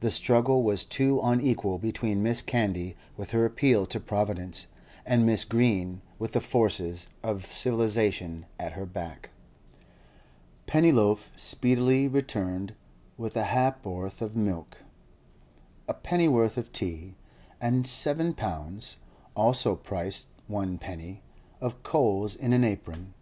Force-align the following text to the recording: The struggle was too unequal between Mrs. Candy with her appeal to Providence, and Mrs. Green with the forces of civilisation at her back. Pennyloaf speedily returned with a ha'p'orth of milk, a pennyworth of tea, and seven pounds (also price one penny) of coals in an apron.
The 0.00 0.10
struggle 0.10 0.62
was 0.62 0.84
too 0.84 1.22
unequal 1.22 1.78
between 1.78 2.22
Mrs. 2.22 2.44
Candy 2.44 2.96
with 3.16 3.30
her 3.30 3.46
appeal 3.46 3.86
to 3.86 3.98
Providence, 3.98 4.66
and 5.06 5.26
Mrs. 5.26 5.48
Green 5.48 6.02
with 6.18 6.32
the 6.34 6.40
forces 6.42 7.06
of 7.22 7.46
civilisation 7.46 8.44
at 8.58 8.72
her 8.72 8.84
back. 8.84 9.30
Pennyloaf 10.66 11.30
speedily 11.34 12.06
returned 12.08 12.74
with 13.16 13.38
a 13.38 13.44
ha'p'orth 13.44 14.20
of 14.20 14.36
milk, 14.36 14.76
a 15.88 15.94
pennyworth 15.94 16.58
of 16.58 16.70
tea, 16.70 17.14
and 17.58 17.86
seven 17.86 18.34
pounds 18.34 18.98
(also 19.34 19.76
price 19.76 20.26
one 20.46 20.76
penny) 20.76 21.22
of 21.62 21.82
coals 21.82 22.36
in 22.36 22.52
an 22.52 22.64
apron. 22.64 23.14